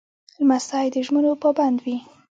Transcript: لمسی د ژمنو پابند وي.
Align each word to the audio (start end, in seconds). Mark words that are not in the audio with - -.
لمسی 0.39 0.85
د 0.93 0.95
ژمنو 1.05 1.31
پابند 1.43 1.77
وي. 1.85 1.97